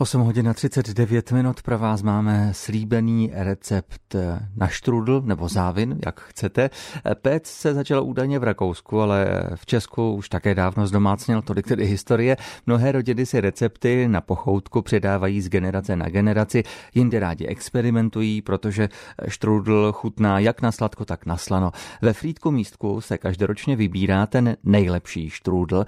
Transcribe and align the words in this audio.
8 0.00 0.20
hodin 0.20 0.48
a 0.48 0.54
39 0.54 1.32
minut 1.32 1.62
pro 1.62 1.78
vás 1.78 2.02
máme 2.02 2.50
slíbený 2.52 3.30
recept 3.34 4.16
na 4.56 4.68
štrudl 4.68 5.22
nebo 5.24 5.48
závin, 5.48 5.98
jak 6.06 6.20
chcete. 6.20 6.70
Pec 7.14 7.46
se 7.46 7.74
začal 7.74 8.04
údajně 8.04 8.38
v 8.38 8.44
Rakousku, 8.44 9.00
ale 9.00 9.26
v 9.54 9.66
Česku 9.66 10.14
už 10.14 10.28
také 10.28 10.54
dávno 10.54 10.86
zdomácněl 10.86 11.42
tolik 11.42 11.66
tedy 11.66 11.86
historie. 11.86 12.36
Mnohé 12.66 12.92
rodiny 12.92 13.26
si 13.26 13.40
recepty 13.40 14.08
na 14.08 14.20
pochoutku 14.20 14.82
předávají 14.82 15.40
z 15.40 15.48
generace 15.48 15.96
na 15.96 16.08
generaci, 16.08 16.62
jinde 16.94 17.20
rádi 17.20 17.46
experimentují, 17.46 18.42
protože 18.42 18.88
štrudl 19.28 19.92
chutná 19.92 20.38
jak 20.38 20.62
na 20.62 20.72
sladko, 20.72 21.04
tak 21.04 21.26
na 21.26 21.36
slano. 21.36 21.70
Ve 22.02 22.12
Frýdku 22.12 22.50
místku 22.50 23.00
se 23.00 23.18
každoročně 23.18 23.76
vybírá 23.76 24.26
ten 24.26 24.56
nejlepší 24.64 25.30
štrůdl 25.30 25.84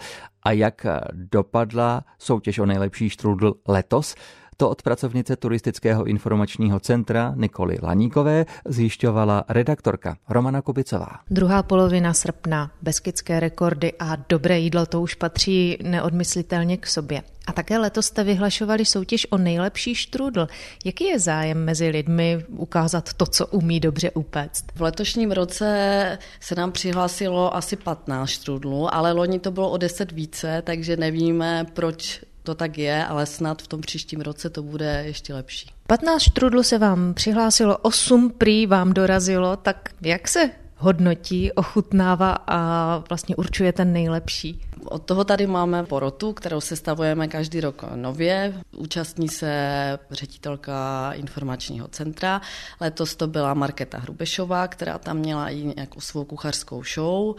a 0.50 0.52
jak 0.52 0.86
dopadla 1.12 2.04
soutěž 2.18 2.58
o 2.58 2.66
nejlepší 2.66 3.10
štrůdl 3.10 3.54
letos. 3.68 4.14
To 4.60 4.70
od 4.70 4.82
pracovnice 4.82 5.36
Turistického 5.36 6.04
informačního 6.04 6.80
centra 6.80 7.32
Nikoly 7.36 7.78
Laníkové 7.82 8.46
zjišťovala 8.64 9.44
redaktorka 9.48 10.16
Romana 10.28 10.62
Kubicová. 10.62 11.08
Druhá 11.30 11.62
polovina 11.62 12.14
srpna, 12.14 12.70
beskidské 12.82 13.40
rekordy 13.40 13.92
a 13.98 14.16
dobré 14.28 14.58
jídlo 14.58 14.86
to 14.86 15.00
už 15.00 15.14
patří 15.14 15.78
neodmyslitelně 15.82 16.76
k 16.76 16.86
sobě. 16.86 17.22
A 17.46 17.52
také 17.52 17.78
letos 17.78 18.06
jste 18.06 18.24
vyhlašovali 18.24 18.84
soutěž 18.84 19.26
o 19.30 19.38
nejlepší 19.38 19.94
štrůdl. 19.94 20.48
Jaký 20.84 21.04
je 21.04 21.18
zájem 21.18 21.64
mezi 21.64 21.88
lidmi 21.88 22.44
ukázat 22.48 23.12
to, 23.12 23.26
co 23.26 23.46
umí 23.46 23.80
dobře 23.80 24.10
upéct? 24.10 24.64
V 24.74 24.82
letošním 24.82 25.32
roce 25.32 26.18
se 26.40 26.54
nám 26.54 26.72
přihlásilo 26.72 27.56
asi 27.56 27.76
15 27.76 28.30
štrůdlů, 28.30 28.94
ale 28.94 29.12
loni 29.12 29.38
to 29.38 29.50
bylo 29.50 29.70
o 29.70 29.76
10 29.76 30.12
více, 30.12 30.62
takže 30.66 30.96
nevíme, 30.96 31.66
proč 31.72 32.20
to 32.50 32.54
tak 32.54 32.78
je, 32.78 33.06
ale 33.06 33.26
snad 33.26 33.62
v 33.62 33.68
tom 33.68 33.80
příštím 33.80 34.20
roce 34.20 34.50
to 34.50 34.62
bude 34.62 35.02
ještě 35.06 35.34
lepší. 35.34 35.70
15 35.86 36.22
štrudlů 36.22 36.62
se 36.62 36.78
vám 36.78 37.14
přihlásilo, 37.14 37.78
8 37.78 38.30
prý 38.38 38.66
vám 38.66 38.92
dorazilo, 38.92 39.56
tak 39.56 39.88
jak 40.02 40.28
se 40.28 40.50
hodnotí, 40.76 41.52
ochutnává 41.52 42.38
a 42.46 42.58
vlastně 43.08 43.36
určuje 43.36 43.72
ten 43.72 43.92
nejlepší? 43.92 44.60
Od 44.84 45.02
toho 45.02 45.24
tady 45.24 45.46
máme 45.46 45.84
porotu, 45.84 46.32
kterou 46.32 46.60
sestavujeme 46.60 47.28
každý 47.28 47.60
rok 47.60 47.84
nově. 47.94 48.54
Účastní 48.76 49.28
se 49.28 49.98
ředitelka 50.10 51.12
informačního 51.12 51.88
centra. 51.88 52.40
Letos 52.80 53.16
to 53.16 53.26
byla 53.26 53.54
Marketa 53.54 53.98
Hrubešová, 53.98 54.68
která 54.68 54.98
tam 54.98 55.16
měla 55.16 55.48
i 55.50 55.72
nějakou 55.76 56.00
svou 56.00 56.24
kuchařskou 56.24 56.82
show 56.94 57.36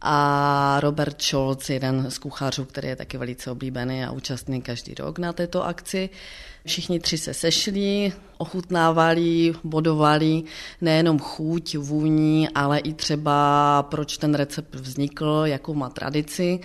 a 0.00 0.80
Robert 0.80 1.22
Scholz, 1.22 1.70
jeden 1.70 2.10
z 2.10 2.18
kuchařů, 2.18 2.64
který 2.64 2.88
je 2.88 2.96
taky 2.96 3.18
velice 3.18 3.50
oblíbený 3.50 4.04
a 4.04 4.10
účastný 4.10 4.62
každý 4.62 4.94
rok 4.94 5.18
na 5.18 5.32
této 5.32 5.66
akci. 5.66 6.10
Všichni 6.66 7.00
tři 7.00 7.18
se 7.18 7.34
sešli, 7.34 8.12
ochutnávali, 8.38 9.52
bodovali 9.64 10.42
nejenom 10.80 11.18
chuť, 11.18 11.76
vůní, 11.76 12.48
ale 12.48 12.78
i 12.78 12.92
třeba 12.92 13.82
proč 13.82 14.18
ten 14.18 14.34
recept 14.34 14.74
vznikl, 14.74 15.42
jakou 15.44 15.74
má 15.74 15.88
tradici. 15.88 16.60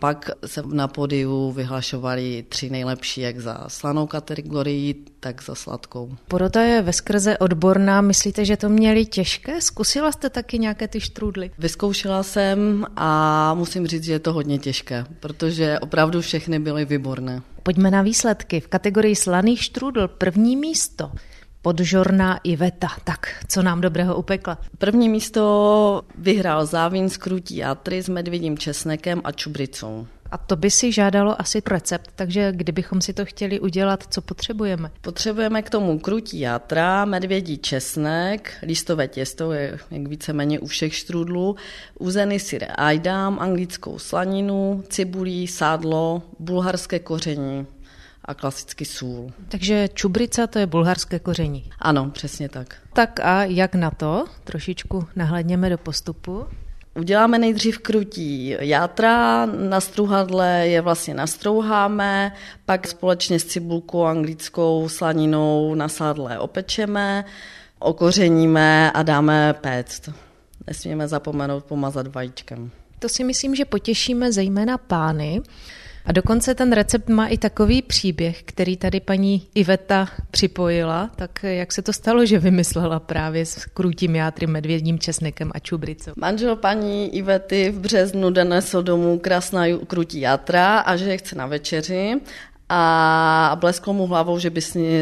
Pak 0.00 0.30
se 0.46 0.62
na 0.66 0.88
podiu 0.88 1.52
vyhlašovali 1.52 2.44
tři 2.48 2.70
nejlepší, 2.70 3.20
jak 3.20 3.40
za 3.40 3.64
slanou 3.68 4.06
kategorii, 4.06 5.04
tak 5.20 5.42
za 5.42 5.54
sladkou. 5.54 6.16
Porota 6.28 6.62
je 6.62 6.82
ve 6.82 6.92
skrze 6.92 7.38
odborná. 7.38 8.00
Myslíte, 8.00 8.44
že 8.44 8.56
to 8.56 8.68
měli 8.68 9.06
těžké? 9.06 9.60
Zkusila 9.60 10.12
jste 10.12 10.30
taky 10.30 10.58
nějaké 10.58 10.88
ty 10.88 11.00
štrůdly? 11.00 11.50
Vyzkoušela 11.58 12.22
jsem 12.22 12.86
a 12.96 13.54
musím 13.54 13.86
říct, 13.86 14.04
že 14.04 14.12
je 14.12 14.18
to 14.18 14.32
hodně 14.32 14.58
těžké, 14.58 15.04
protože 15.20 15.78
opravdu 15.78 16.20
všechny 16.20 16.58
byly 16.58 16.84
výborné. 16.84 17.42
Pojďme 17.68 17.90
na 17.90 18.02
výsledky. 18.02 18.60
V 18.60 18.68
kategorii 18.68 19.16
slaných 19.16 19.64
štrůdl 19.64 20.08
první 20.08 20.56
místo 20.56 21.12
podžorná 21.62 22.40
Iveta. 22.44 22.88
Tak, 23.04 23.44
co 23.48 23.62
nám 23.62 23.80
dobrého 23.80 24.16
upekla? 24.16 24.58
První 24.78 25.08
místo 25.08 26.02
vyhrál 26.18 26.66
Závín 26.66 27.08
s 27.08 27.16
krutí 27.16 27.56
jatry 27.56 28.02
s 28.02 28.08
medvědím 28.08 28.58
česnekem 28.58 29.20
a 29.24 29.32
čubricou. 29.32 30.06
A 30.30 30.38
to 30.38 30.56
by 30.56 30.70
si 30.70 30.92
žádalo 30.92 31.40
asi 31.40 31.62
recept, 31.66 32.10
takže 32.14 32.52
kdybychom 32.52 33.00
si 33.00 33.12
to 33.12 33.24
chtěli 33.24 33.60
udělat, 33.60 34.04
co 34.10 34.22
potřebujeme? 34.22 34.90
Potřebujeme 35.00 35.62
k 35.62 35.70
tomu 35.70 35.98
krutí 35.98 36.40
játra, 36.40 37.04
medvědí 37.04 37.58
česnek, 37.58 38.52
listové 38.62 39.08
těsto, 39.08 39.52
je 39.52 39.78
jak 39.90 40.08
víceméně 40.08 40.60
u 40.60 40.66
všech 40.66 40.94
štrudlů, 40.94 41.56
uzený 41.98 42.40
syr 42.40 42.66
ajdám, 42.78 43.38
anglickou 43.40 43.98
slaninu, 43.98 44.84
cibulí, 44.88 45.46
sádlo, 45.46 46.22
bulharské 46.38 46.98
koření 46.98 47.66
a 48.24 48.34
klasicky 48.34 48.84
sůl. 48.84 49.32
Takže 49.48 49.88
čubrica 49.94 50.46
to 50.46 50.58
je 50.58 50.66
bulharské 50.66 51.18
koření. 51.18 51.70
Ano, 51.78 52.10
přesně 52.10 52.48
tak. 52.48 52.76
Tak 52.92 53.20
a 53.20 53.44
jak 53.44 53.74
na 53.74 53.90
to? 53.90 54.24
Trošičku 54.44 55.06
nahledněme 55.16 55.70
do 55.70 55.78
postupu. 55.78 56.46
Uděláme 56.98 57.38
nejdřív 57.38 57.78
krutí 57.78 58.56
játra, 58.60 59.46
na 59.46 59.80
struhadle 59.80 60.68
je 60.68 60.80
vlastně 60.80 61.14
nastrouháme, 61.14 62.32
pak 62.64 62.88
společně 62.88 63.40
s 63.40 63.44
cibulkou 63.44 64.04
anglickou 64.04 64.88
slaninou 64.88 65.74
na 65.74 65.88
sádle 65.88 66.38
opečeme, 66.38 67.24
okořeníme 67.78 68.90
a 68.92 69.02
dáme 69.02 69.54
péct. 69.60 70.10
Nesmíme 70.66 71.08
zapomenout 71.08 71.64
pomazat 71.64 72.06
vajíčkem. 72.06 72.70
To 72.98 73.08
si 73.08 73.24
myslím, 73.24 73.54
že 73.54 73.64
potěšíme 73.64 74.32
zejména 74.32 74.78
pány, 74.78 75.40
a 76.04 76.12
dokonce 76.12 76.54
ten 76.54 76.72
recept 76.72 77.08
má 77.08 77.26
i 77.26 77.38
takový 77.38 77.82
příběh, 77.82 78.42
který 78.42 78.76
tady 78.76 79.00
paní 79.00 79.46
Iveta 79.54 80.08
připojila. 80.30 81.10
Tak 81.16 81.42
jak 81.42 81.72
se 81.72 81.82
to 81.82 81.92
stalo, 81.92 82.26
že 82.26 82.38
vymyslela 82.38 83.00
právě 83.00 83.46
s 83.46 83.64
krutím 83.64 84.16
játry, 84.16 84.46
medvědním 84.46 84.98
česnekem 84.98 85.50
a 85.54 85.58
čubricou? 85.58 86.12
Manžel 86.16 86.56
paní 86.56 87.16
Ivety 87.16 87.70
v 87.70 87.80
březnu 87.80 88.30
donesl 88.30 88.82
domů 88.82 89.18
krásná 89.18 89.64
krutí 89.86 90.20
játra 90.20 90.78
a 90.78 90.96
že 90.96 91.10
je 91.10 91.16
chce 91.16 91.36
na 91.36 91.46
večeři 91.46 92.20
a 92.68 93.56
blesklo 93.60 93.92
mu 93.92 94.06
hlavou, 94.06 94.38
že 94.38 94.50
by 94.50 94.60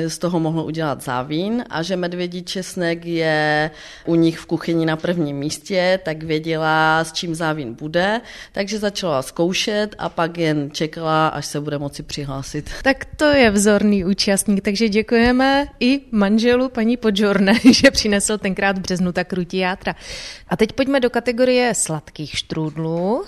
z 0.09 0.19
toho 0.19 0.41
mohl 0.41 0.61
udělat 0.61 1.03
závín 1.03 1.65
a 1.71 1.83
že 1.83 1.97
medvědí 1.97 2.43
česnek 2.43 3.05
je 3.05 3.71
u 4.05 4.15
nich 4.15 4.39
v 4.39 4.47
kuchyni 4.47 4.87
na 4.87 4.97
prvním 4.97 5.37
místě, 5.37 6.01
tak 6.05 6.23
věděla, 6.23 7.05
s 7.05 7.13
čím 7.13 7.35
závín 7.35 7.75
bude, 7.75 8.21
takže 8.53 8.79
začala 8.79 9.23
zkoušet 9.23 9.95
a 9.99 10.09
pak 10.09 10.39
jen 10.39 10.71
čekala, 10.71 11.29
až 11.29 11.47
se 11.47 11.61
bude 11.61 11.79
moci 11.79 12.03
přihlásit. 12.03 12.71
Tak 12.83 13.05
to 13.05 13.25
je 13.25 13.51
vzorný 13.51 14.05
účastník, 14.05 14.65
takže 14.65 14.89
děkujeme 14.89 15.67
i 15.81 16.01
manželu 16.11 16.69
paní 16.69 16.97
Podžorné, 16.97 17.55
že 17.73 17.91
přinesl 17.91 18.39
tenkrát 18.39 18.79
v 18.79 18.81
březnu 18.81 19.13
tak 19.13 19.29
krutí 19.29 19.57
játra. 19.57 19.95
A 20.49 20.57
teď 20.57 20.73
pojďme 20.73 21.01
do 21.01 21.11
kategorie 21.11 21.75
sladkých 21.75 22.39
štrůdlů, 22.39 23.25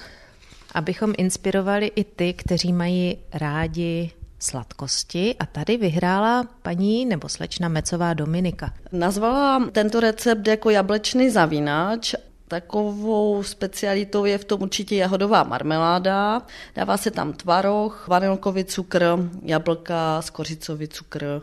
abychom 0.74 1.14
inspirovali 1.18 1.90
i 1.96 2.04
ty, 2.04 2.32
kteří 2.32 2.72
mají 2.72 3.18
rádi 3.32 4.10
sladkosti 4.38 5.36
a 5.38 5.46
tady 5.46 5.76
vyhrála 5.76 6.44
paní 6.62 7.06
nebo 7.06 7.28
slečna 7.28 7.68
Mecová 7.68 8.14
Dominika. 8.14 8.74
Nazvala 8.92 9.68
tento 9.72 10.00
recept 10.00 10.46
jako 10.46 10.70
jablečný 10.70 11.30
zavínač 11.30 12.14
Takovou 12.48 13.42
specialitou 13.42 14.24
je 14.24 14.38
v 14.38 14.44
tom 14.44 14.62
určitě 14.62 14.96
jahodová 14.96 15.42
marmeláda. 15.42 16.42
Dává 16.74 16.96
se 16.96 17.10
tam 17.10 17.32
tvaroh, 17.32 18.08
vanilkový 18.08 18.64
cukr, 18.64 19.04
jablka, 19.42 20.22
skořicový 20.22 20.88
cukr 20.88 21.42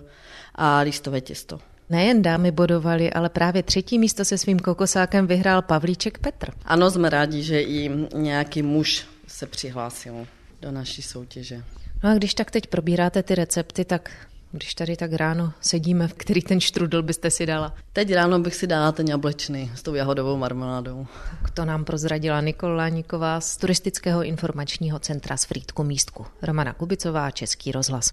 a 0.55 0.79
listové 0.79 1.21
těsto. 1.21 1.59
Nejen 1.89 2.21
dámy 2.21 2.51
bodovali, 2.51 3.13
ale 3.13 3.29
právě 3.29 3.63
třetí 3.63 3.99
místo 3.99 4.25
se 4.25 4.37
svým 4.37 4.59
kokosákem 4.59 5.27
vyhrál 5.27 5.61
Pavlíček 5.61 6.19
Petr. 6.19 6.51
Ano, 6.65 6.91
jsme 6.91 7.09
rádi, 7.09 7.43
že 7.43 7.61
i 7.61 7.91
nějaký 8.13 8.61
muž 8.61 9.05
se 9.27 9.45
přihlásil 9.45 10.27
do 10.61 10.71
naší 10.71 11.01
soutěže. 11.01 11.63
No 12.05 12.11
a 12.11 12.13
když 12.13 12.33
tak 12.33 12.51
teď 12.51 12.67
probíráte 12.67 13.23
ty 13.23 13.35
recepty, 13.35 13.85
tak 13.85 14.11
když 14.51 14.75
tady 14.75 14.95
tak 14.95 15.13
ráno 15.13 15.53
sedíme, 15.61 16.07
v 16.07 16.13
který 16.13 16.41
ten 16.41 16.59
štrudl 16.59 17.03
byste 17.03 17.31
si 17.31 17.45
dala? 17.45 17.75
Teď 17.93 18.13
ráno 18.13 18.39
bych 18.39 18.55
si 18.55 18.67
dala 18.67 18.91
ten 18.91 19.07
jablečný 19.07 19.71
s 19.75 19.83
tou 19.83 19.93
jahodovou 19.93 20.37
marmeládou. 20.37 21.07
Tak 21.41 21.51
to 21.51 21.65
nám 21.65 21.85
prozradila 21.85 22.41
Nikola 22.41 22.75
Láníková 22.75 23.41
z 23.41 23.57
Turistického 23.57 24.23
informačního 24.23 24.99
centra 24.99 25.37
z 25.37 25.45
Frýdku 25.45 25.83
místku. 25.83 26.25
Romana 26.41 26.73
Kubicová, 26.73 27.31
Český 27.31 27.71
rozhlas. 27.71 28.05